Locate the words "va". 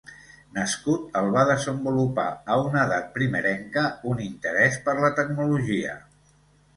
1.33-1.41